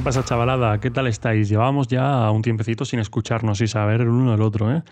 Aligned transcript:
¿Qué 0.00 0.04
pasa, 0.04 0.24
chavalada? 0.24 0.80
¿Qué 0.80 0.90
tal 0.90 1.08
estáis? 1.08 1.50
Llevamos 1.50 1.86
ya 1.86 2.30
un 2.30 2.40
tiempecito 2.40 2.86
sin 2.86 3.00
escucharnos 3.00 3.60
y 3.60 3.66
saber 3.66 4.00
el 4.00 4.08
uno 4.08 4.30
del 4.30 4.40
otro, 4.40 4.74
¿eh? 4.74 4.82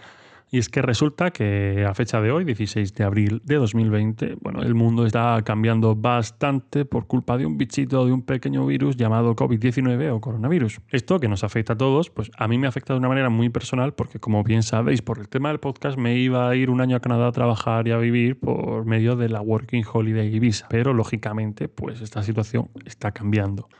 Y 0.51 0.59
es 0.59 0.69
que 0.69 0.83
resulta 0.83 1.31
que 1.31 1.87
a 1.89 1.95
fecha 1.95 2.21
de 2.21 2.31
hoy, 2.31 2.45
16 2.45 2.93
de 2.93 3.05
abril 3.05 3.41
de 3.43 3.55
2020, 3.55 4.37
bueno, 4.43 4.61
el 4.61 4.75
mundo 4.75 5.07
está 5.07 5.41
cambiando 5.47 5.97
bastante 5.97 6.85
por 6.85 7.07
culpa 7.07 7.39
de 7.39 7.47
un 7.47 7.57
bichito, 7.57 8.05
de 8.05 8.13
un 8.13 8.21
pequeño 8.21 8.67
virus 8.67 8.99
llamado 8.99 9.35
COVID-19 9.35 10.13
o 10.13 10.21
coronavirus. 10.21 10.83
Esto 10.91 11.19
que 11.19 11.29
nos 11.29 11.43
afecta 11.43 11.73
a 11.73 11.79
todos, 11.79 12.11
pues 12.11 12.31
a 12.37 12.47
mí 12.47 12.59
me 12.59 12.67
afecta 12.67 12.93
de 12.93 12.99
una 12.99 13.09
manera 13.09 13.31
muy 13.31 13.49
personal 13.49 13.95
porque 13.95 14.21
como 14.21 14.45
bien 14.45 14.63
sabéis, 14.63 15.01
por 15.01 15.19
el 15.21 15.31
tema 15.31 15.49
del 15.49 15.59
podcast 15.59 15.97
me 15.97 16.19
iba 16.19 16.51
a 16.51 16.55
ir 16.55 16.69
un 16.69 16.83
año 16.83 16.97
a 16.97 17.01
Canadá 17.01 17.29
a 17.29 17.33
trabajar 17.33 17.89
y 17.89 17.93
a 17.93 17.97
vivir 17.97 18.39
por 18.39 18.85
medio 18.85 19.17
de 19.17 19.31
la 19.31 19.41
Working 19.41 19.85
Holiday 19.91 20.39
Visa. 20.39 20.67
Pero 20.69 20.93
lógicamente, 20.93 21.67
pues 21.67 22.03
esta 22.03 22.23
situación 22.23 22.69
está 22.85 23.13
cambiando. 23.13 23.71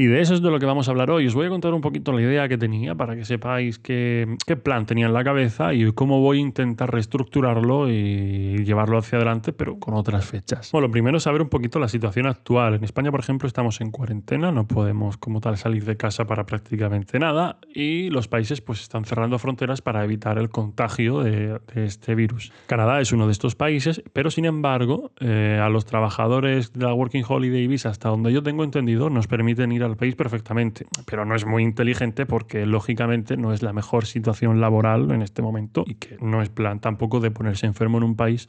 Y 0.00 0.06
de 0.06 0.20
eso 0.20 0.32
es 0.34 0.42
de 0.42 0.48
lo 0.48 0.60
que 0.60 0.64
vamos 0.64 0.86
a 0.86 0.92
hablar 0.92 1.10
hoy. 1.10 1.26
Os 1.26 1.34
voy 1.34 1.46
a 1.46 1.48
contar 1.48 1.74
un 1.74 1.80
poquito 1.80 2.12
la 2.12 2.22
idea 2.22 2.48
que 2.48 2.56
tenía 2.56 2.94
para 2.94 3.16
que 3.16 3.24
sepáis 3.24 3.80
qué, 3.80 4.36
qué, 4.46 4.56
plan 4.56 4.86
tenía 4.86 5.06
en 5.06 5.12
la 5.12 5.24
cabeza 5.24 5.74
y 5.74 5.90
cómo 5.90 6.20
voy 6.20 6.38
a 6.38 6.40
intentar 6.40 6.92
reestructurarlo 6.92 7.90
y 7.90 8.64
llevarlo 8.64 8.98
hacia 8.98 9.16
adelante, 9.16 9.52
pero 9.52 9.80
con 9.80 9.94
otras 9.94 10.24
fechas. 10.24 10.70
Bueno, 10.70 10.86
lo 10.86 10.92
primero 10.92 11.16
es 11.16 11.24
saber 11.24 11.42
un 11.42 11.48
poquito 11.48 11.80
la 11.80 11.88
situación 11.88 12.28
actual. 12.28 12.74
En 12.74 12.84
España, 12.84 13.10
por 13.10 13.18
ejemplo, 13.18 13.48
estamos 13.48 13.80
en 13.80 13.90
cuarentena, 13.90 14.52
no 14.52 14.68
podemos 14.68 15.16
como 15.16 15.40
tal 15.40 15.56
salir 15.56 15.84
de 15.84 15.96
casa 15.96 16.26
para 16.26 16.46
prácticamente 16.46 17.18
nada 17.18 17.58
y 17.74 18.08
los 18.10 18.28
países 18.28 18.60
pues 18.60 18.80
están 18.82 19.04
cerrando 19.04 19.36
fronteras 19.40 19.82
para 19.82 20.04
evitar 20.04 20.38
el 20.38 20.48
contagio 20.48 21.24
de, 21.24 21.58
de 21.74 21.84
este 21.86 22.14
virus. 22.14 22.52
Canadá 22.68 23.00
es 23.00 23.10
uno 23.10 23.26
de 23.26 23.32
estos 23.32 23.56
países, 23.56 24.00
pero 24.12 24.30
sin 24.30 24.44
embargo, 24.44 25.10
eh, 25.18 25.60
a 25.60 25.68
los 25.68 25.86
trabajadores 25.86 26.72
de 26.72 26.84
la 26.84 26.94
Working 26.94 27.24
Holiday 27.28 27.66
Visa, 27.66 27.88
hasta 27.88 28.10
donde 28.10 28.32
yo 28.32 28.44
tengo 28.44 28.62
entendido, 28.62 29.10
nos 29.10 29.26
permiten 29.26 29.72
ir 29.72 29.82
a 29.82 29.87
al 29.88 29.96
país 29.96 30.14
perfectamente, 30.14 30.86
pero 31.06 31.24
no 31.24 31.34
es 31.34 31.44
muy 31.46 31.62
inteligente 31.62 32.26
porque 32.26 32.66
lógicamente 32.66 33.36
no 33.36 33.52
es 33.52 33.62
la 33.62 33.72
mejor 33.72 34.06
situación 34.06 34.60
laboral 34.60 35.10
en 35.10 35.22
este 35.22 35.42
momento 35.42 35.84
y 35.86 35.94
que 35.94 36.16
no 36.20 36.42
es 36.42 36.48
plan 36.48 36.80
tampoco 36.80 37.20
de 37.20 37.30
ponerse 37.30 37.66
enfermo 37.66 37.98
en 37.98 38.04
un 38.04 38.16
país 38.16 38.48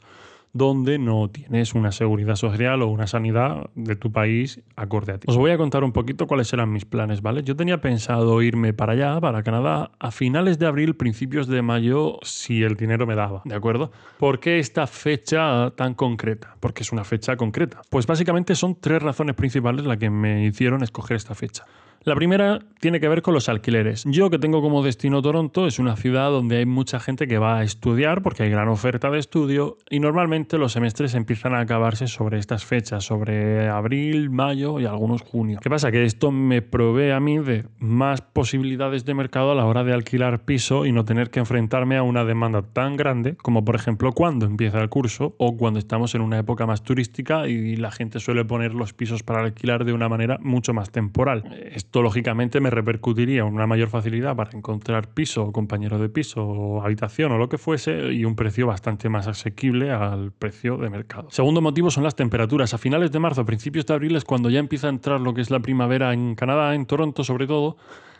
donde 0.52 0.98
no 0.98 1.28
tienes 1.28 1.74
una 1.74 1.92
seguridad 1.92 2.34
social 2.34 2.82
o 2.82 2.88
una 2.88 3.06
sanidad 3.06 3.70
de 3.74 3.96
tu 3.96 4.10
país 4.10 4.60
acorde 4.76 5.12
a 5.12 5.18
ti. 5.18 5.26
Os 5.28 5.36
voy 5.36 5.52
a 5.52 5.58
contar 5.58 5.84
un 5.84 5.92
poquito 5.92 6.26
cuáles 6.26 6.52
eran 6.52 6.72
mis 6.72 6.84
planes, 6.84 7.22
¿vale? 7.22 7.42
Yo 7.42 7.56
tenía 7.56 7.80
pensado 7.80 8.42
irme 8.42 8.72
para 8.72 8.94
allá, 8.94 9.20
para 9.20 9.42
Canadá, 9.42 9.90
a 9.98 10.10
finales 10.10 10.58
de 10.58 10.66
abril, 10.66 10.96
principios 10.96 11.46
de 11.46 11.62
mayo, 11.62 12.18
si 12.22 12.62
el 12.62 12.76
dinero 12.76 13.06
me 13.06 13.14
daba, 13.14 13.42
¿de 13.44 13.54
acuerdo? 13.54 13.92
¿Por 14.18 14.40
qué 14.40 14.58
esta 14.58 14.86
fecha 14.86 15.70
tan 15.76 15.94
concreta? 15.94 16.56
Porque 16.60 16.82
es 16.82 16.92
una 16.92 17.04
fecha 17.04 17.36
concreta. 17.36 17.82
Pues 17.88 18.06
básicamente 18.06 18.54
son 18.54 18.76
tres 18.80 19.02
razones 19.02 19.36
principales 19.36 19.84
las 19.86 19.98
que 19.98 20.10
me 20.10 20.46
hicieron 20.46 20.82
escoger 20.82 21.16
esta 21.16 21.34
fecha. 21.34 21.64
La 22.02 22.14
primera 22.14 22.60
tiene 22.80 22.98
que 22.98 23.08
ver 23.08 23.20
con 23.20 23.34
los 23.34 23.50
alquileres. 23.50 24.04
Yo 24.06 24.30
que 24.30 24.38
tengo 24.38 24.62
como 24.62 24.82
destino 24.82 25.20
Toronto, 25.20 25.66
es 25.66 25.78
una 25.78 25.96
ciudad 25.96 26.30
donde 26.30 26.56
hay 26.56 26.64
mucha 26.64 26.98
gente 26.98 27.26
que 27.26 27.36
va 27.36 27.58
a 27.58 27.62
estudiar 27.62 28.22
porque 28.22 28.42
hay 28.42 28.48
gran 28.48 28.68
oferta 28.68 29.10
de 29.10 29.18
estudio 29.18 29.76
y 29.90 30.00
normalmente 30.00 30.56
los 30.56 30.72
semestres 30.72 31.14
empiezan 31.14 31.54
a 31.54 31.60
acabarse 31.60 32.06
sobre 32.06 32.38
estas 32.38 32.64
fechas, 32.64 33.04
sobre 33.04 33.68
abril, 33.68 34.30
mayo 34.30 34.80
y 34.80 34.86
algunos 34.86 35.20
junio. 35.20 35.58
¿Qué 35.60 35.68
pasa? 35.68 35.90
Que 35.90 36.04
esto 36.04 36.30
me 36.30 36.62
provee 36.62 37.10
a 37.10 37.20
mí 37.20 37.38
de 37.38 37.66
más 37.78 38.22
posibilidades 38.22 39.04
de 39.04 39.12
mercado 39.12 39.52
a 39.52 39.54
la 39.54 39.66
hora 39.66 39.84
de 39.84 39.92
alquilar 39.92 40.46
piso 40.46 40.86
y 40.86 40.92
no 40.92 41.04
tener 41.04 41.28
que 41.28 41.40
enfrentarme 41.40 41.98
a 41.98 42.02
una 42.02 42.24
demanda 42.24 42.62
tan 42.62 42.96
grande 42.96 43.36
como 43.36 43.62
por 43.62 43.76
ejemplo 43.76 44.12
cuando 44.12 44.46
empieza 44.46 44.80
el 44.80 44.88
curso 44.88 45.34
o 45.36 45.58
cuando 45.58 45.78
estamos 45.78 46.14
en 46.14 46.22
una 46.22 46.38
época 46.38 46.64
más 46.64 46.82
turística 46.82 47.46
y 47.46 47.76
la 47.76 47.90
gente 47.90 48.20
suele 48.20 48.46
poner 48.46 48.72
los 48.72 48.94
pisos 48.94 49.22
para 49.22 49.42
alquilar 49.42 49.84
de 49.84 49.92
una 49.92 50.08
manera 50.08 50.38
mucho 50.40 50.72
más 50.72 50.90
temporal. 50.90 51.44
Lógicamente 51.92 52.60
me 52.60 52.70
repercutiría 52.70 53.44
una 53.44 53.66
mayor 53.66 53.88
facilidad 53.88 54.36
para 54.36 54.56
encontrar 54.56 55.08
piso, 55.08 55.50
compañero 55.52 55.98
de 55.98 56.08
piso, 56.08 56.44
o 56.44 56.82
habitación 56.82 57.32
o 57.32 57.38
lo 57.38 57.48
que 57.48 57.58
fuese 57.58 58.12
y 58.12 58.24
un 58.24 58.36
precio 58.36 58.66
bastante 58.66 59.08
más 59.08 59.26
asequible 59.26 59.90
al 59.90 60.32
precio 60.32 60.76
de 60.76 60.88
mercado. 60.88 61.28
Segundo 61.30 61.60
motivo 61.60 61.90
son 61.90 62.04
las 62.04 62.14
temperaturas. 62.14 62.72
A 62.74 62.78
finales 62.78 63.10
de 63.10 63.18
marzo, 63.18 63.44
principios 63.44 63.86
de 63.86 63.94
abril 63.94 64.16
es 64.16 64.24
cuando 64.24 64.50
ya 64.50 64.60
empieza 64.60 64.86
a 64.86 64.90
entrar 64.90 65.20
lo 65.20 65.34
que 65.34 65.40
es 65.40 65.50
la 65.50 65.60
primavera 65.60 66.12
en 66.12 66.34
Canadá, 66.36 66.74
en 66.74 66.86
Toronto 66.86 67.24
sobre 67.24 67.46
todo 67.46 67.76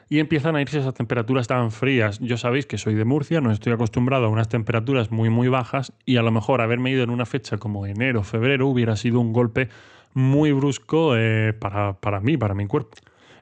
y 0.08 0.18
empiezan 0.18 0.56
a 0.56 0.60
irse 0.60 0.80
esas 0.80 0.94
temperaturas 0.94 1.46
tan 1.46 1.70
frías. 1.70 2.18
Yo 2.18 2.36
sabéis 2.36 2.66
que 2.66 2.78
soy 2.78 2.94
de 2.94 3.04
Murcia, 3.04 3.40
no 3.40 3.52
estoy 3.52 3.72
acostumbrado 3.72 4.26
a 4.26 4.28
unas 4.28 4.48
temperaturas 4.48 5.12
muy 5.12 5.30
muy 5.30 5.46
bajas 5.46 5.92
y 6.04 6.16
a 6.16 6.22
lo 6.22 6.32
mejor 6.32 6.60
haberme 6.60 6.90
ido 6.90 7.04
en 7.04 7.10
una 7.10 7.26
fecha 7.26 7.58
como 7.58 7.86
enero, 7.86 8.24
febrero 8.24 8.66
hubiera 8.66 8.96
sido 8.96 9.20
un 9.20 9.32
golpe 9.32 9.68
muy 10.12 10.50
brusco 10.50 11.16
eh, 11.16 11.52
para, 11.52 11.92
para 11.92 12.20
mí, 12.20 12.36
para 12.36 12.54
mi 12.54 12.66
cuerpo. 12.66 12.96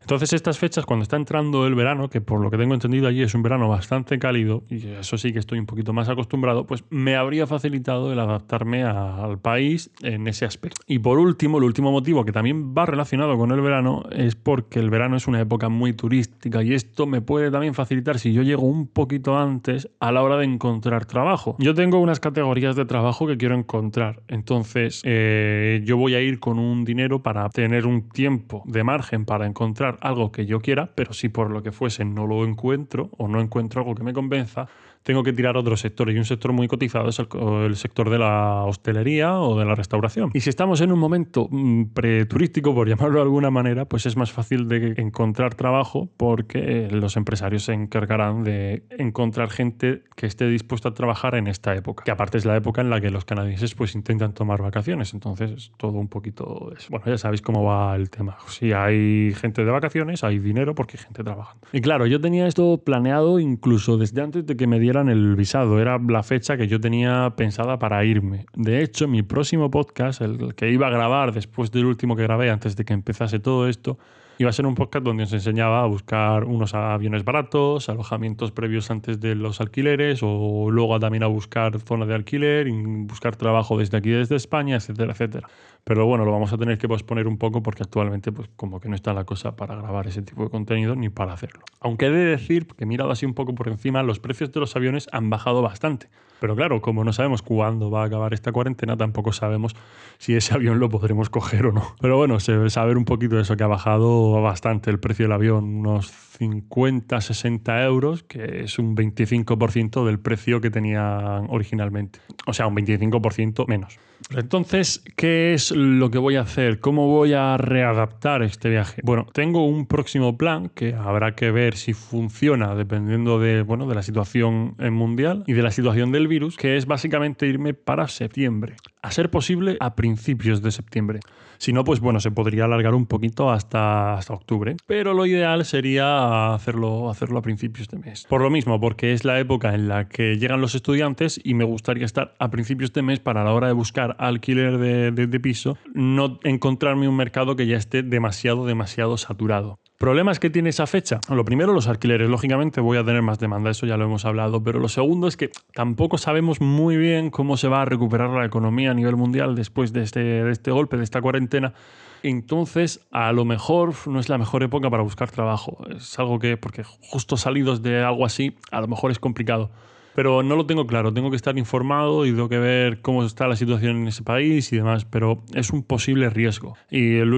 Entonces 0.08 0.32
estas 0.32 0.58
fechas, 0.58 0.86
cuando 0.86 1.02
está 1.02 1.16
entrando 1.16 1.66
el 1.66 1.74
verano, 1.74 2.08
que 2.08 2.22
por 2.22 2.40
lo 2.40 2.50
que 2.50 2.56
tengo 2.56 2.72
entendido 2.72 3.08
allí 3.08 3.20
es 3.20 3.34
un 3.34 3.42
verano 3.42 3.68
bastante 3.68 4.18
cálido, 4.18 4.62
y 4.70 4.86
eso 4.86 5.18
sí 5.18 5.34
que 5.34 5.38
estoy 5.38 5.58
un 5.58 5.66
poquito 5.66 5.92
más 5.92 6.08
acostumbrado, 6.08 6.66
pues 6.66 6.82
me 6.88 7.14
habría 7.14 7.46
facilitado 7.46 8.10
el 8.10 8.18
adaptarme 8.18 8.84
al 8.84 9.38
país 9.38 9.90
en 10.00 10.26
ese 10.26 10.46
aspecto. 10.46 10.80
Y 10.86 11.00
por 11.00 11.18
último, 11.18 11.58
el 11.58 11.64
último 11.64 11.92
motivo 11.92 12.24
que 12.24 12.32
también 12.32 12.74
va 12.74 12.86
relacionado 12.86 13.36
con 13.36 13.50
el 13.50 13.60
verano 13.60 14.04
es 14.10 14.34
porque 14.34 14.78
el 14.78 14.88
verano 14.88 15.14
es 15.14 15.26
una 15.28 15.42
época 15.42 15.68
muy 15.68 15.92
turística 15.92 16.62
y 16.62 16.72
esto 16.72 17.06
me 17.06 17.20
puede 17.20 17.50
también 17.50 17.74
facilitar 17.74 18.18
si 18.18 18.32
yo 18.32 18.40
llego 18.40 18.62
un 18.62 18.86
poquito 18.86 19.36
antes 19.36 19.90
a 20.00 20.10
la 20.10 20.22
hora 20.22 20.38
de 20.38 20.46
encontrar 20.46 21.04
trabajo. 21.04 21.54
Yo 21.58 21.74
tengo 21.74 21.98
unas 21.98 22.18
categorías 22.18 22.76
de 22.76 22.86
trabajo 22.86 23.26
que 23.26 23.36
quiero 23.36 23.54
encontrar, 23.54 24.22
entonces 24.28 25.02
eh, 25.04 25.82
yo 25.84 25.98
voy 25.98 26.14
a 26.14 26.22
ir 26.22 26.40
con 26.40 26.58
un 26.58 26.86
dinero 26.86 27.22
para 27.22 27.46
tener 27.50 27.84
un 27.84 28.08
tiempo 28.08 28.62
de 28.64 28.82
margen 28.84 29.26
para 29.26 29.44
encontrar 29.44 29.97
algo 30.00 30.32
que 30.32 30.46
yo 30.46 30.60
quiera, 30.60 30.90
pero 30.94 31.12
si 31.12 31.28
por 31.28 31.50
lo 31.50 31.62
que 31.62 31.72
fuese 31.72 32.04
no 32.04 32.26
lo 32.26 32.44
encuentro 32.44 33.10
o 33.18 33.28
no 33.28 33.40
encuentro 33.40 33.80
algo 33.80 33.94
que 33.94 34.02
me 34.02 34.12
convenza, 34.12 34.68
tengo 35.08 35.22
que 35.22 35.32
tirar 35.32 35.56
a 35.56 35.60
otro 35.60 35.74
sector. 35.74 36.10
Y 36.10 36.18
un 36.18 36.26
sector 36.26 36.52
muy 36.52 36.68
cotizado 36.68 37.08
es 37.08 37.18
el, 37.18 37.76
sector 37.76 38.10
de 38.10 38.18
la 38.18 38.64
hostelería 38.64 39.40
o 39.40 39.58
de 39.58 39.64
la 39.64 39.74
restauración. 39.74 40.30
Y 40.34 40.40
si 40.40 40.50
estamos 40.50 40.82
en 40.82 40.92
un 40.92 40.98
momento 40.98 41.48
mm, 41.50 41.94
preturístico, 41.94 42.74
por 42.74 42.86
llamarlo 42.90 43.14
de 43.14 43.22
alguna 43.22 43.50
manera, 43.50 43.86
pues 43.86 44.04
es 44.04 44.18
más 44.18 44.32
fácil 44.32 44.68
de 44.68 44.96
encontrar 44.98 45.54
trabajo 45.54 46.10
porque 46.18 46.88
los 46.90 47.16
empresarios 47.16 47.62
se 47.62 47.72
encargarán 47.72 48.44
de 48.44 48.82
encontrar 48.98 49.48
gente 49.48 50.02
que 50.14 50.26
esté 50.26 50.46
dispuesta 50.46 50.90
a 50.90 50.92
trabajar 50.92 51.36
en 51.36 51.46
esta 51.46 51.74
época. 51.74 52.04
Que 52.04 52.10
aparte 52.10 52.36
es 52.36 52.44
la 52.44 52.56
época 52.56 52.82
en 52.82 52.90
la 52.90 53.00
que 53.00 53.08
los 53.08 53.24
canadienses 53.24 53.74
pues 53.74 53.94
intentan 53.94 54.34
tomar 54.34 54.60
vacaciones. 54.60 55.14
Entonces 55.14 55.50
es 55.52 55.72
todo 55.78 55.92
un 55.92 56.08
poquito... 56.08 56.70
Bueno, 56.90 57.06
ya 57.06 57.16
sabéis 57.16 57.40
cómo 57.40 57.64
va 57.64 57.96
el 57.96 58.10
tema. 58.10 58.36
Si 58.48 58.72
hay 58.72 59.32
gente 59.32 59.64
de 59.64 59.70
vacaciones, 59.70 60.22
hay 60.22 60.38
dinero 60.38 60.74
porque 60.74 60.98
hay 60.98 61.04
gente 61.04 61.24
trabajando. 61.24 61.66
Y 61.72 61.80
claro, 61.80 62.04
yo 62.04 62.20
tenía 62.20 62.46
esto 62.46 62.82
planeado 62.84 63.40
incluso 63.40 63.96
desde 63.96 64.20
antes 64.20 64.44
de 64.44 64.54
que 64.54 64.66
me 64.66 64.78
diera 64.78 64.97
el 65.06 65.36
visado, 65.36 65.80
era 65.80 65.98
la 65.98 66.24
fecha 66.24 66.56
que 66.56 66.66
yo 66.66 66.80
tenía 66.80 67.34
pensada 67.36 67.78
para 67.78 68.04
irme. 68.04 68.46
De 68.54 68.82
hecho, 68.82 69.06
mi 69.06 69.22
próximo 69.22 69.70
podcast, 69.70 70.20
el 70.20 70.54
que 70.56 70.70
iba 70.70 70.88
a 70.88 70.90
grabar 70.90 71.32
después 71.32 71.70
del 71.70 71.84
último 71.84 72.16
que 72.16 72.24
grabé 72.24 72.50
antes 72.50 72.74
de 72.74 72.84
que 72.84 72.94
empezase 72.94 73.38
todo 73.38 73.68
esto, 73.68 73.98
iba 74.38 74.50
a 74.50 74.52
ser 74.52 74.66
un 74.66 74.74
podcast 74.74 75.04
donde 75.04 75.24
os 75.24 75.32
enseñaba 75.32 75.82
a 75.82 75.86
buscar 75.86 76.44
unos 76.44 76.72
aviones 76.74 77.24
baratos, 77.24 77.88
alojamientos 77.88 78.52
previos 78.52 78.90
antes 78.90 79.20
de 79.20 79.34
los 79.34 79.60
alquileres 79.60 80.20
o 80.22 80.70
luego 80.70 80.98
también 81.00 81.24
a 81.24 81.26
buscar 81.26 81.78
zona 81.80 82.06
de 82.06 82.14
alquiler, 82.14 82.68
buscar 82.70 83.34
trabajo 83.36 83.76
desde 83.76 83.98
aquí, 83.98 84.10
desde 84.10 84.36
España, 84.36 84.76
etcétera, 84.76 85.12
etcétera. 85.12 85.48
Pero 85.82 86.06
bueno, 86.06 86.24
lo 86.24 86.32
vamos 86.32 86.52
a 86.52 86.58
tener 86.58 86.78
que 86.78 86.86
posponer 86.86 87.26
un 87.26 87.38
poco 87.38 87.62
porque 87.62 87.82
actualmente 87.82 88.30
pues 88.30 88.48
como 88.56 88.78
que 88.78 88.88
no 88.88 88.94
está 88.94 89.12
la 89.12 89.24
cosa 89.24 89.56
para 89.56 89.74
grabar 89.74 90.06
ese 90.06 90.22
tipo 90.22 90.44
de 90.44 90.50
contenido 90.50 90.94
ni 90.94 91.08
para 91.08 91.32
hacerlo. 91.32 91.64
Aunque 91.80 92.06
he 92.06 92.10
de 92.10 92.24
decir 92.24 92.66
que 92.66 92.86
mirado 92.86 93.10
así 93.10 93.26
un 93.26 93.34
poco 93.34 93.54
por 93.54 93.68
encima, 93.68 94.02
los 94.02 94.20
precios 94.20 94.52
de 94.52 94.60
los 94.60 94.76
aviones 94.76 95.08
han 95.12 95.30
bajado 95.30 95.62
bastante. 95.62 96.08
Pero 96.40 96.54
claro, 96.54 96.80
como 96.80 97.02
no 97.02 97.12
sabemos 97.12 97.42
cuándo 97.42 97.90
va 97.90 98.02
a 98.02 98.06
acabar 98.06 98.32
esta 98.32 98.52
cuarentena, 98.52 98.96
tampoco 98.96 99.32
sabemos 99.32 99.74
si 100.18 100.36
ese 100.36 100.54
avión 100.54 100.78
lo 100.78 100.88
podremos 100.88 101.30
coger 101.30 101.66
o 101.66 101.72
no. 101.72 101.96
Pero 102.00 102.16
bueno, 102.16 102.38
saber 102.38 102.96
un 102.96 103.04
poquito 103.04 103.36
de 103.36 103.42
eso, 103.42 103.56
que 103.56 103.64
ha 103.64 103.68
bajado 103.68 104.27
bastante 104.42 104.90
el 104.90 105.00
precio 105.00 105.24
del 105.24 105.32
avión, 105.32 105.64
unos 105.64 106.10
50, 106.38 107.20
60 107.20 107.84
euros, 107.84 108.22
que 108.22 108.60
es 108.62 108.78
un 108.78 108.96
25% 108.96 110.04
del 110.04 110.18
precio 110.20 110.60
que 110.60 110.70
tenían 110.70 111.46
originalmente. 111.48 112.20
O 112.46 112.52
sea, 112.52 112.66
un 112.66 112.76
25% 112.76 113.66
menos. 113.66 113.98
Entonces, 114.34 115.02
¿qué 115.16 115.54
es 115.54 115.70
lo 115.70 116.10
que 116.10 116.18
voy 116.18 116.36
a 116.36 116.42
hacer? 116.42 116.80
¿Cómo 116.80 117.06
voy 117.06 117.32
a 117.32 117.56
readaptar 117.56 118.42
este 118.42 118.68
viaje? 118.68 119.00
Bueno, 119.04 119.26
tengo 119.32 119.64
un 119.64 119.86
próximo 119.86 120.36
plan 120.36 120.70
que 120.74 120.94
habrá 120.94 121.34
que 121.34 121.50
ver 121.50 121.76
si 121.76 121.92
funciona 121.92 122.74
dependiendo 122.74 123.38
de, 123.38 123.62
bueno, 123.62 123.86
de 123.86 123.94
la 123.94 124.02
situación 124.02 124.76
mundial 124.78 125.44
y 125.46 125.52
de 125.52 125.62
la 125.62 125.70
situación 125.70 126.12
del 126.12 126.28
virus, 126.28 126.56
que 126.56 126.76
es 126.76 126.86
básicamente 126.86 127.46
irme 127.46 127.74
para 127.74 128.08
septiembre. 128.08 128.74
A 129.02 129.10
ser 129.10 129.30
posible 129.30 129.76
a 129.80 129.94
principios 129.94 130.62
de 130.62 130.70
septiembre. 130.70 131.20
Si 131.58 131.72
no, 131.72 131.84
pues 131.84 132.00
bueno, 132.00 132.20
se 132.20 132.30
podría 132.30 132.64
alargar 132.64 132.94
un 132.94 133.06
poquito 133.06 133.50
hasta, 133.50 134.14
hasta 134.14 134.32
octubre. 134.32 134.76
Pero 134.86 135.12
lo 135.12 135.26
ideal 135.26 135.64
sería 135.64 136.54
hacerlo, 136.54 137.10
hacerlo 137.10 137.38
a 137.38 137.42
principios 137.42 137.88
de 137.88 137.98
mes. 137.98 138.26
Por 138.28 138.42
lo 138.42 138.50
mismo, 138.50 138.80
porque 138.80 139.12
es 139.12 139.24
la 139.24 139.38
época 139.40 139.74
en 139.74 139.88
la 139.88 140.08
que 140.08 140.38
llegan 140.38 140.60
los 140.60 140.74
estudiantes 140.74 141.40
y 141.42 141.54
me 141.54 141.64
gustaría 141.64 142.04
estar 142.04 142.34
a 142.38 142.50
principios 142.50 142.92
de 142.92 143.02
mes 143.02 143.18
para 143.18 143.44
la 143.44 143.52
hora 143.52 143.66
de 143.66 143.72
buscar 143.72 144.16
alquiler 144.18 144.78
de, 144.78 145.10
de, 145.10 145.26
de 145.26 145.40
piso, 145.40 145.76
no 145.94 146.38
encontrarme 146.44 147.08
un 147.08 147.16
mercado 147.16 147.56
que 147.56 147.66
ya 147.66 147.76
esté 147.76 148.02
demasiado, 148.02 148.66
demasiado 148.66 149.16
saturado. 149.16 149.80
¿Problemas 149.98 150.38
que 150.38 150.48
tiene 150.48 150.68
esa 150.68 150.86
fecha? 150.86 151.18
Lo 151.28 151.44
primero, 151.44 151.72
los 151.72 151.88
alquileres. 151.88 152.30
Lógicamente 152.30 152.80
voy 152.80 152.98
a 152.98 153.04
tener 153.04 153.20
más 153.20 153.40
demanda, 153.40 153.70
eso 153.70 153.84
ya 153.84 153.96
lo 153.96 154.04
hemos 154.04 154.24
hablado. 154.24 154.62
Pero 154.62 154.78
lo 154.78 154.88
segundo 154.88 155.26
es 155.26 155.36
que 155.36 155.50
tampoco 155.74 156.18
sabemos 156.18 156.60
muy 156.60 156.96
bien 156.96 157.30
cómo 157.30 157.56
se 157.56 157.66
va 157.66 157.82
a 157.82 157.84
recuperar 157.84 158.30
la 158.30 158.44
economía 158.44 158.92
a 158.92 158.94
nivel 158.94 159.16
mundial 159.16 159.56
después 159.56 159.92
de 159.92 160.04
este, 160.04 160.20
de 160.20 160.52
este 160.52 160.70
golpe, 160.70 160.96
de 160.96 161.02
esta 161.02 161.20
cuarentena. 161.20 161.74
Entonces, 162.22 163.00
a 163.10 163.32
lo 163.32 163.44
mejor 163.44 163.92
no 164.06 164.20
es 164.20 164.28
la 164.28 164.38
mejor 164.38 164.62
época 164.62 164.88
para 164.88 165.02
buscar 165.02 165.32
trabajo. 165.32 165.84
Es 165.90 166.16
algo 166.20 166.38
que, 166.38 166.56
porque 166.56 166.84
justo 166.84 167.36
salidos 167.36 167.82
de 167.82 168.04
algo 168.04 168.24
así, 168.24 168.54
a 168.70 168.80
lo 168.80 168.86
mejor 168.86 169.10
es 169.10 169.18
complicado. 169.18 169.68
Pero 170.14 170.44
no 170.44 170.54
lo 170.54 170.66
tengo 170.66 170.86
claro, 170.86 171.12
tengo 171.12 171.30
que 171.30 171.36
estar 171.36 171.58
informado 171.58 172.24
y 172.24 172.30
tengo 172.30 172.48
que 172.48 172.58
ver 172.58 173.00
cómo 173.00 173.24
está 173.24 173.48
la 173.48 173.56
situación 173.56 173.96
en 173.96 174.08
ese 174.08 174.22
país 174.22 174.72
y 174.72 174.76
demás, 174.76 175.04
pero 175.04 175.42
es 175.54 175.70
un 175.70 175.82
posible 175.82 176.30
riesgo. 176.30 176.76
Y 176.88 177.16
el, 177.16 177.32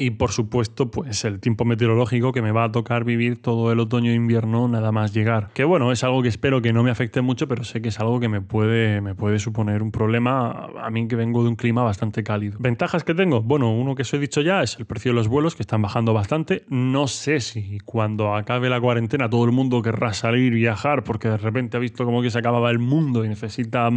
y 0.00 0.12
por 0.12 0.32
supuesto, 0.32 0.90
pues 0.90 1.26
el 1.26 1.40
tiempo 1.40 1.66
meteorológico 1.66 2.32
que 2.32 2.40
me 2.40 2.52
va 2.52 2.64
a 2.64 2.72
tocar 2.72 3.04
vivir 3.04 3.42
todo 3.42 3.70
el 3.70 3.80
otoño 3.80 4.10
e 4.10 4.14
invierno 4.14 4.66
nada 4.66 4.92
más 4.92 5.12
llegar. 5.12 5.50
Que 5.52 5.62
bueno, 5.62 5.92
es 5.92 6.02
algo 6.02 6.22
que 6.22 6.28
espero 6.28 6.62
que 6.62 6.72
no 6.72 6.82
me 6.82 6.90
afecte 6.90 7.20
mucho, 7.20 7.46
pero 7.46 7.64
sé 7.64 7.82
que 7.82 7.90
es 7.90 8.00
algo 8.00 8.18
que 8.18 8.30
me 8.30 8.40
puede, 8.40 9.02
me 9.02 9.14
puede 9.14 9.38
suponer 9.38 9.82
un 9.82 9.92
problema 9.92 10.70
a 10.80 10.90
mí 10.90 11.06
que 11.06 11.16
vengo 11.16 11.42
de 11.42 11.50
un 11.50 11.56
clima 11.56 11.82
bastante 11.82 12.24
cálido. 12.24 12.56
¿Ventajas 12.60 13.04
que 13.04 13.12
tengo? 13.12 13.42
Bueno, 13.42 13.70
uno 13.74 13.94
que 13.94 14.00
os 14.00 14.14
he 14.14 14.18
dicho 14.18 14.40
ya 14.40 14.62
es 14.62 14.78
el 14.78 14.86
precio 14.86 15.10
de 15.10 15.16
los 15.16 15.28
vuelos, 15.28 15.54
que 15.54 15.62
están 15.62 15.82
bajando 15.82 16.14
bastante. 16.14 16.64
No 16.70 17.06
sé 17.06 17.40
si 17.40 17.78
cuando 17.84 18.34
acabe 18.34 18.70
la 18.70 18.80
cuarentena 18.80 19.28
todo 19.28 19.44
el 19.44 19.52
mundo 19.52 19.82
querrá 19.82 20.14
salir, 20.14 20.54
viajar, 20.54 21.04
porque 21.04 21.28
de 21.28 21.36
repente 21.36 21.76
ha 21.76 21.80
visto 21.80 22.06
como 22.06 22.22
que 22.22 22.30
se 22.30 22.38
acababa 22.38 22.70
el 22.70 22.78
mundo 22.78 23.22
y 23.22 23.28
necesita 23.28 23.90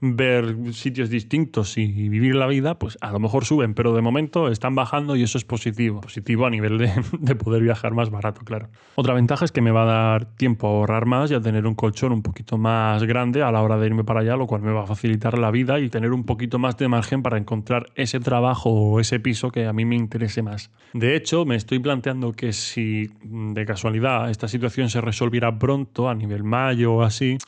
ver 0.00 0.56
sitios 0.72 1.10
distintos 1.10 1.76
y 1.76 2.08
vivir 2.08 2.34
la 2.34 2.46
vida, 2.46 2.78
pues 2.78 2.96
a 3.02 3.12
lo 3.12 3.18
mejor 3.18 3.44
suben, 3.44 3.74
pero 3.74 3.94
de 3.94 4.00
momento 4.00 4.48
están 4.48 4.74
bajando 4.74 5.16
y 5.16 5.22
eso 5.22 5.36
es 5.36 5.49
positivo. 5.50 6.00
Positivo 6.00 6.46
a 6.46 6.50
nivel 6.50 6.78
de, 7.18 7.34
poder 7.34 7.62
viajar 7.62 7.92
más 7.92 8.08
barato, 8.08 8.42
claro. 8.44 8.68
Otra 8.94 9.14
ventaja 9.14 9.44
es 9.44 9.50
que 9.50 9.60
me 9.60 9.72
va 9.72 9.82
a 9.82 9.86
dar 9.86 10.24
tiempo 10.36 10.68
a 10.68 10.70
ahorrar 10.70 11.06
más 11.06 11.30
y 11.32 11.34
a 11.34 11.40
tener 11.40 11.66
un 11.66 11.74
colchón 11.74 12.12
un 12.12 12.22
poquito 12.22 12.56
más 12.56 13.02
grande 13.02 13.42
a 13.42 13.50
la 13.50 13.60
hora 13.60 13.76
de 13.76 13.86
irme 13.86 14.04
para 14.04 14.20
allá, 14.20 14.36
lo 14.36 14.46
cual 14.46 14.62
me 14.62 14.72
va 14.72 14.84
a 14.84 14.86
facilitar 14.86 15.36
la 15.38 15.50
vida 15.50 15.80
y 15.80 15.88
tener 15.88 16.12
un 16.12 16.24
poquito 16.24 16.60
más 16.60 16.76
de 16.78 16.86
margen 16.86 17.22
para 17.22 17.36
encontrar 17.36 17.86
ese 17.96 18.20
trabajo 18.20 18.70
o 18.70 19.00
ese 19.00 19.18
piso 19.18 19.50
que 19.50 19.66
a 19.66 19.72
mí 19.72 19.84
me 19.84 19.96
interese 19.96 20.42
más. 20.42 20.70
De 20.92 21.16
hecho, 21.16 21.44
me 21.44 21.56
estoy 21.56 21.80
planteando 21.80 22.32
que 22.32 22.52
si 22.52 23.10
de 23.22 23.66
casualidad 23.66 24.30
esta 24.30 24.46
situación 24.46 24.88
se 24.88 25.00
resolviera 25.00 25.58
pronto, 25.58 26.08
a 26.08 26.14
nivel 26.14 26.44
mayo 26.44 26.94
o 26.94 27.02
así, 27.02 27.38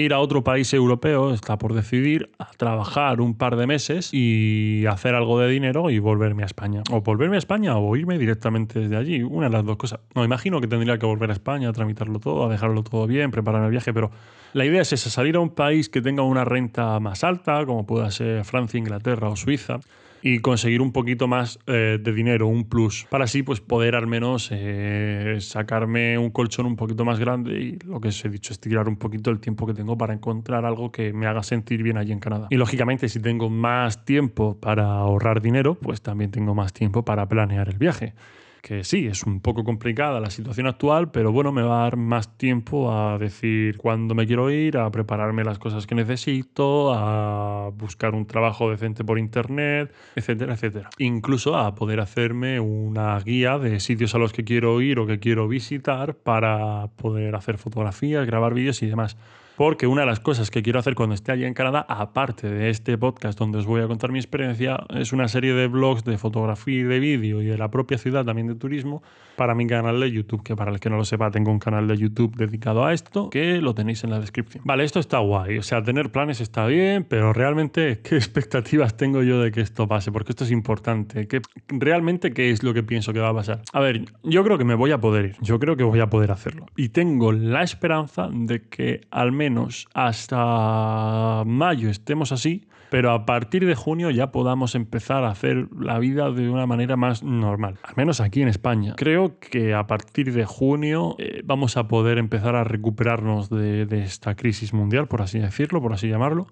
ir 0.00 0.12
a 0.12 0.18
otro 0.18 0.42
país 0.42 0.72
europeo, 0.74 1.32
está 1.32 1.56
por 1.56 1.72
decidir, 1.72 2.30
a 2.38 2.50
trabajar 2.56 3.20
un 3.20 3.36
par 3.36 3.56
de 3.56 3.66
meses 3.66 4.10
y 4.12 4.84
hacer 4.86 5.14
algo 5.14 5.38
de 5.38 5.48
dinero 5.48 5.88
y 5.90 6.00
volverme 6.00 6.42
a 6.42 6.46
España. 6.46 6.82
O 6.90 7.00
volverme 7.00 7.36
a 7.36 7.38
España 7.38 7.76
o 7.76 7.96
irme 7.96 8.18
directamente 8.18 8.80
desde 8.80 8.96
allí. 8.96 9.22
Una 9.22 9.46
de 9.46 9.52
las 9.52 9.64
dos 9.64 9.76
cosas. 9.76 10.00
No, 10.14 10.24
imagino 10.24 10.60
que 10.60 10.66
tendría 10.66 10.98
que 10.98 11.06
volver 11.06 11.30
a 11.30 11.32
España, 11.32 11.68
a 11.68 11.72
tramitarlo 11.72 12.18
todo, 12.18 12.46
a 12.46 12.48
dejarlo 12.48 12.82
todo 12.82 13.06
bien, 13.06 13.30
preparar 13.30 13.64
el 13.64 13.70
viaje, 13.70 13.94
pero 13.94 14.10
la 14.52 14.64
idea 14.64 14.82
es 14.82 14.92
esa, 14.92 15.10
salir 15.10 15.36
a 15.36 15.40
un 15.40 15.50
país 15.50 15.88
que 15.88 16.02
tenga 16.02 16.22
una 16.22 16.44
renta 16.44 16.98
más 16.98 17.22
alta, 17.22 17.64
como 17.64 17.86
pueda 17.86 18.10
ser 18.10 18.44
Francia, 18.44 18.78
Inglaterra 18.78 19.28
o 19.28 19.36
Suiza 19.36 19.78
y 20.26 20.38
conseguir 20.38 20.80
un 20.80 20.90
poquito 20.90 21.28
más 21.28 21.58
eh, 21.66 21.98
de 22.00 22.12
dinero, 22.14 22.46
un 22.46 22.64
plus, 22.64 23.06
para 23.10 23.24
así 23.24 23.42
pues 23.42 23.60
poder 23.60 23.94
al 23.94 24.06
menos 24.06 24.48
eh, 24.50 25.36
sacarme 25.40 26.16
un 26.16 26.30
colchón 26.30 26.64
un 26.64 26.76
poquito 26.76 27.04
más 27.04 27.20
grande 27.20 27.60
y 27.60 27.78
lo 27.84 28.00
que 28.00 28.08
os 28.08 28.24
he 28.24 28.30
dicho, 28.30 28.54
estirar 28.54 28.88
un 28.88 28.96
poquito 28.96 29.30
el 29.30 29.38
tiempo 29.38 29.66
que 29.66 29.74
tengo 29.74 29.98
para 29.98 30.14
encontrar 30.14 30.64
algo 30.64 30.90
que 30.90 31.12
me 31.12 31.26
haga 31.26 31.42
sentir 31.42 31.82
bien 31.82 31.98
allí 31.98 32.10
en 32.10 32.20
Canadá. 32.20 32.46
Y 32.48 32.56
lógicamente 32.56 33.10
si 33.10 33.20
tengo 33.20 33.50
más 33.50 34.06
tiempo 34.06 34.58
para 34.58 34.86
ahorrar 34.92 35.42
dinero, 35.42 35.74
pues 35.74 36.00
también 36.00 36.30
tengo 36.30 36.54
más 36.54 36.72
tiempo 36.72 37.04
para 37.04 37.28
planear 37.28 37.68
el 37.68 37.76
viaje 37.76 38.14
que 38.64 38.82
sí, 38.82 39.06
es 39.06 39.24
un 39.24 39.40
poco 39.40 39.62
complicada 39.62 40.20
la 40.20 40.30
situación 40.30 40.66
actual, 40.66 41.10
pero 41.10 41.30
bueno, 41.30 41.52
me 41.52 41.60
va 41.60 41.80
a 41.80 41.82
dar 41.82 41.98
más 41.98 42.38
tiempo 42.38 42.90
a 42.90 43.18
decir 43.18 43.76
cuándo 43.76 44.14
me 44.14 44.26
quiero 44.26 44.50
ir, 44.50 44.78
a 44.78 44.90
prepararme 44.90 45.44
las 45.44 45.58
cosas 45.58 45.86
que 45.86 45.94
necesito, 45.94 46.94
a 46.94 47.68
buscar 47.76 48.14
un 48.14 48.26
trabajo 48.26 48.70
decente 48.70 49.04
por 49.04 49.18
internet, 49.18 49.92
etcétera, 50.16 50.54
etcétera. 50.54 50.88
Incluso 50.96 51.56
a 51.56 51.74
poder 51.74 52.00
hacerme 52.00 52.58
una 52.58 53.20
guía 53.20 53.58
de 53.58 53.80
sitios 53.80 54.14
a 54.14 54.18
los 54.18 54.32
que 54.32 54.44
quiero 54.44 54.80
ir 54.80 54.98
o 54.98 55.06
que 55.06 55.18
quiero 55.18 55.46
visitar 55.46 56.14
para 56.14 56.88
poder 56.96 57.36
hacer 57.36 57.58
fotografías, 57.58 58.26
grabar 58.26 58.54
vídeos 58.54 58.82
y 58.82 58.86
demás 58.86 59.18
porque 59.56 59.86
una 59.86 60.02
de 60.02 60.06
las 60.06 60.20
cosas 60.20 60.50
que 60.50 60.62
quiero 60.62 60.78
hacer 60.78 60.94
cuando 60.94 61.14
esté 61.14 61.32
allí 61.32 61.44
en 61.44 61.54
Canadá, 61.54 61.86
aparte 61.88 62.48
de 62.48 62.70
este 62.70 62.98
podcast 62.98 63.38
donde 63.38 63.58
os 63.58 63.66
voy 63.66 63.82
a 63.82 63.86
contar 63.86 64.10
mi 64.10 64.18
experiencia, 64.18 64.84
es 64.90 65.12
una 65.12 65.28
serie 65.28 65.54
de 65.54 65.68
blogs 65.68 66.04
de 66.04 66.18
fotografía 66.18 66.80
y 66.80 66.82
de 66.82 66.98
vídeo 66.98 67.42
y 67.42 67.46
de 67.46 67.58
la 67.58 67.70
propia 67.70 67.98
ciudad 67.98 68.24
también 68.24 68.48
de 68.48 68.54
turismo 68.54 69.02
para 69.36 69.54
mi 69.54 69.66
canal 69.66 70.00
de 70.00 70.10
YouTube, 70.10 70.42
que 70.42 70.56
para 70.56 70.70
el 70.70 70.80
que 70.80 70.90
no 70.90 70.96
lo 70.96 71.04
sepa 71.04 71.30
tengo 71.30 71.50
un 71.50 71.58
canal 71.58 71.88
de 71.88 71.96
YouTube 71.96 72.36
dedicado 72.36 72.84
a 72.84 72.92
esto, 72.92 73.30
que 73.30 73.60
lo 73.60 73.74
tenéis 73.74 74.04
en 74.04 74.10
la 74.10 74.20
descripción. 74.20 74.62
Vale, 74.64 74.84
esto 74.84 75.00
está 75.00 75.18
guay, 75.18 75.58
o 75.58 75.62
sea, 75.62 75.82
tener 75.82 76.10
planes 76.10 76.40
está 76.40 76.66
bien, 76.66 77.04
pero 77.04 77.32
realmente, 77.32 78.00
¿qué 78.04 78.16
expectativas 78.16 78.96
tengo 78.96 79.22
yo 79.22 79.40
de 79.40 79.52
que 79.52 79.60
esto 79.60 79.86
pase? 79.88 80.12
Porque 80.12 80.32
esto 80.32 80.44
es 80.44 80.50
importante. 80.50 81.26
¿Qué, 81.26 81.40
realmente, 81.68 82.32
¿qué 82.32 82.50
es 82.50 82.62
lo 82.62 82.74
que 82.74 82.82
pienso 82.82 83.12
que 83.12 83.20
va 83.20 83.30
a 83.30 83.34
pasar? 83.34 83.62
A 83.72 83.80
ver, 83.80 84.04
yo 84.22 84.44
creo 84.44 84.58
que 84.58 84.64
me 84.64 84.74
voy 84.74 84.92
a 84.92 84.98
poder 84.98 85.26
ir, 85.26 85.36
yo 85.40 85.58
creo 85.58 85.76
que 85.76 85.84
voy 85.84 86.00
a 86.00 86.08
poder 86.08 86.30
hacerlo. 86.30 86.66
Y 86.76 86.90
tengo 86.90 87.32
la 87.32 87.62
esperanza 87.62 88.28
de 88.32 88.62
que 88.68 89.02
al 89.10 89.32
menos 89.32 89.43
menos 89.44 89.88
hasta 89.92 91.42
mayo 91.44 91.90
estemos 91.90 92.32
así, 92.32 92.66
pero 92.90 93.10
a 93.12 93.26
partir 93.26 93.66
de 93.66 93.74
junio 93.74 94.10
ya 94.10 94.32
podamos 94.32 94.74
empezar 94.74 95.22
a 95.24 95.30
hacer 95.30 95.68
la 95.78 95.98
vida 95.98 96.30
de 96.30 96.48
una 96.48 96.66
manera 96.66 96.96
más 96.96 97.22
normal, 97.22 97.78
al 97.82 97.94
menos 97.96 98.20
aquí 98.20 98.40
en 98.40 98.48
España. 98.48 98.94
Creo 98.96 99.38
que 99.38 99.74
a 99.74 99.86
partir 99.86 100.32
de 100.32 100.46
junio 100.46 101.14
eh, 101.18 101.42
vamos 101.44 101.76
a 101.76 101.88
poder 101.88 102.16
empezar 102.16 102.56
a 102.56 102.64
recuperarnos 102.64 103.50
de, 103.50 103.84
de 103.84 104.02
esta 104.02 104.34
crisis 104.34 104.72
mundial, 104.72 105.08
por 105.08 105.20
así 105.20 105.38
decirlo, 105.38 105.82
por 105.82 105.92
así 105.92 106.08
llamarlo 106.08 106.46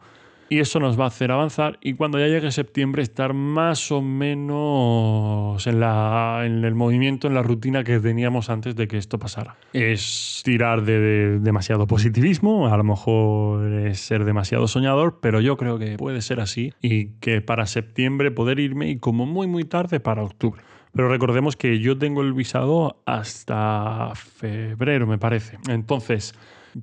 y 0.48 0.60
eso 0.60 0.80
nos 0.80 0.98
va 0.98 1.04
a 1.04 1.08
hacer 1.08 1.30
avanzar 1.30 1.78
y 1.82 1.94
cuando 1.94 2.18
ya 2.18 2.26
llegue 2.26 2.50
septiembre 2.52 3.02
estar 3.02 3.32
más 3.32 3.90
o 3.90 4.02
menos 4.02 5.66
en, 5.66 5.80
la, 5.80 6.42
en 6.44 6.64
el 6.64 6.74
movimiento, 6.74 7.26
en 7.26 7.34
la 7.34 7.42
rutina 7.42 7.84
que 7.84 8.00
teníamos 8.00 8.50
antes 8.50 8.76
de 8.76 8.88
que 8.88 8.98
esto 8.98 9.18
pasara. 9.18 9.56
Es 9.72 10.42
tirar 10.44 10.82
de, 10.82 11.38
demasiado 11.40 11.86
positivismo, 11.86 12.68
a 12.68 12.76
lo 12.76 12.84
mejor 12.84 13.72
es 13.72 14.00
ser 14.00 14.24
demasiado 14.24 14.68
soñador, 14.68 15.20
pero 15.20 15.40
yo 15.40 15.56
creo 15.56 15.78
que 15.78 15.96
puede 15.96 16.22
ser 16.22 16.40
así 16.40 16.72
y 16.80 17.06
que 17.20 17.40
para 17.40 17.66
septiembre 17.66 18.30
poder 18.30 18.58
irme 18.60 18.90
y 18.90 18.98
como 18.98 19.26
muy 19.26 19.46
muy 19.46 19.64
tarde 19.64 20.00
para 20.00 20.22
octubre. 20.22 20.62
Pero 20.94 21.08
recordemos 21.08 21.56
que 21.56 21.78
yo 21.78 21.96
tengo 21.96 22.20
el 22.20 22.34
visado 22.34 23.02
hasta 23.06 24.12
febrero, 24.14 25.06
me 25.06 25.16
parece. 25.16 25.56
Entonces, 25.68 26.34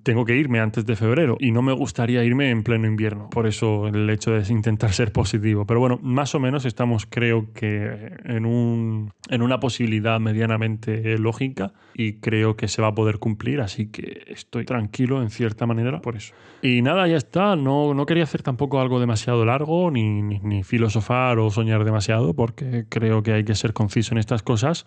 tengo 0.03 0.25
que 0.25 0.35
irme 0.35 0.59
antes 0.59 0.85
de 0.85 0.95
febrero 0.95 1.37
y 1.39 1.51
no 1.51 1.61
me 1.61 1.73
gustaría 1.73 2.23
irme 2.23 2.49
en 2.49 2.63
pleno 2.63 2.87
invierno. 2.87 3.29
Por 3.29 3.47
eso 3.47 3.87
el 3.87 4.09
hecho 4.09 4.31
de 4.31 4.51
intentar 4.51 4.93
ser 4.93 5.11
positivo. 5.11 5.65
Pero 5.65 5.79
bueno, 5.79 5.99
más 6.01 6.35
o 6.35 6.39
menos 6.39 6.65
estamos 6.65 7.05
creo 7.05 7.51
que 7.53 8.11
en, 8.25 8.45
un, 8.45 9.11
en 9.29 9.41
una 9.41 9.59
posibilidad 9.59 10.19
medianamente 10.19 11.17
lógica 11.17 11.73
y 11.93 12.13
creo 12.13 12.55
que 12.55 12.67
se 12.67 12.81
va 12.81 12.89
a 12.89 12.95
poder 12.95 13.19
cumplir, 13.19 13.61
así 13.61 13.87
que 13.87 14.23
estoy 14.27 14.65
tranquilo 14.65 15.21
en 15.21 15.29
cierta 15.29 15.65
manera 15.65 16.01
por 16.01 16.15
eso. 16.15 16.33
Y 16.61 16.81
nada, 16.81 17.07
ya 17.07 17.17
está, 17.17 17.55
no, 17.55 17.93
no 17.93 18.05
quería 18.05 18.23
hacer 18.23 18.41
tampoco 18.41 18.79
algo 18.79 18.99
demasiado 18.99 19.45
largo, 19.45 19.91
ni, 19.91 20.21
ni, 20.21 20.39
ni 20.39 20.63
filosofar 20.63 21.39
o 21.39 21.49
soñar 21.49 21.83
demasiado, 21.83 22.33
porque 22.33 22.85
creo 22.89 23.23
que 23.23 23.33
hay 23.33 23.43
que 23.43 23.55
ser 23.55 23.73
conciso 23.73 24.13
en 24.13 24.19
estas 24.19 24.43
cosas 24.43 24.85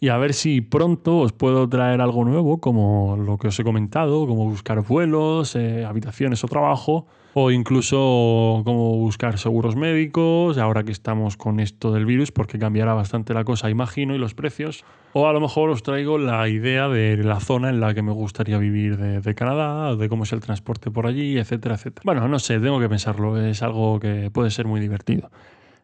y 0.00 0.08
a 0.08 0.18
ver 0.18 0.34
si 0.34 0.60
pronto 0.60 1.18
os 1.18 1.32
puedo 1.32 1.68
traer 1.68 2.00
algo 2.00 2.24
nuevo, 2.24 2.60
como 2.60 3.16
lo 3.16 3.38
que 3.38 3.48
os 3.48 3.58
he 3.58 3.64
comentado, 3.64 4.26
como 4.26 4.44
buscar 4.44 4.80
vuelos, 4.82 5.56
eh, 5.56 5.84
habitaciones 5.84 6.44
o 6.44 6.48
trabajo, 6.48 7.06
o 7.34 7.50
incluso 7.50 8.62
como 8.64 8.96
buscar 8.96 9.38
seguros 9.38 9.76
médicos, 9.76 10.58
ahora 10.58 10.84
que 10.84 10.92
estamos 10.92 11.36
con 11.36 11.60
esto 11.60 11.92
del 11.92 12.06
virus, 12.06 12.32
porque 12.32 12.58
cambiará 12.58 12.94
bastante 12.94 13.34
la 13.34 13.44
cosa, 13.44 13.70
imagino, 13.70 14.14
y 14.14 14.18
los 14.18 14.34
precios. 14.34 14.84
O 15.12 15.26
a 15.26 15.32
lo 15.32 15.40
mejor 15.40 15.70
os 15.70 15.82
traigo 15.82 16.18
la 16.18 16.48
idea 16.48 16.88
de 16.88 17.16
la 17.16 17.40
zona 17.40 17.70
en 17.70 17.80
la 17.80 17.94
que 17.94 18.02
me 18.02 18.12
gustaría 18.12 18.58
vivir 18.58 18.96
de, 18.96 19.20
de 19.20 19.34
Canadá, 19.34 19.96
de 19.96 20.08
cómo 20.08 20.24
es 20.24 20.32
el 20.32 20.40
transporte 20.40 20.90
por 20.90 21.06
allí, 21.06 21.38
etcétera, 21.38 21.74
etcétera. 21.74 22.02
Bueno, 22.04 22.28
no 22.28 22.38
sé, 22.38 22.60
tengo 22.60 22.80
que 22.80 22.88
pensarlo, 22.88 23.40
es 23.40 23.62
algo 23.62 23.98
que 24.00 24.30
puede 24.32 24.50
ser 24.50 24.66
muy 24.66 24.80
divertido. 24.80 25.30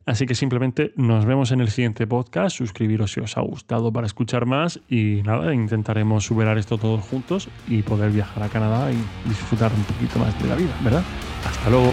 Así 0.07 0.27
que 0.27 0.35
simplemente 0.35 0.93
nos 0.97 1.25
vemos 1.25 1.51
en 1.53 1.61
el 1.61 1.71
siguiente 1.71 2.07
podcast. 2.07 2.57
Suscribiros 2.57 3.13
si 3.13 3.21
os 3.21 3.37
ha 3.37 3.41
gustado 3.41 3.93
para 3.93 4.07
escuchar 4.07 4.47
más. 4.47 4.81
Y 4.89 5.23
nada, 5.25 5.55
intentaremos 5.55 6.25
superar 6.25 6.59
esto 6.59 6.79
todos 6.79 7.03
juntos 7.05 7.49
y 7.69 7.83
poder 7.83 8.11
viajar 8.11 8.43
a 8.43 8.49
Canadá 8.49 8.93
y 8.93 9.29
disfrutar 9.29 9.73
un 9.73 9.85
poquito 9.85 10.19
más 10.19 10.41
de 10.43 10.49
la 10.49 10.57
vida, 10.57 10.77
¿verdad? 10.83 11.03
Hasta 11.45 11.71
luego. 11.71 11.93